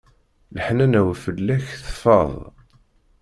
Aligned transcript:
Leḥnana-w 0.55 1.09
fell-ak 1.23 1.65
tfaḍ. 1.85 2.33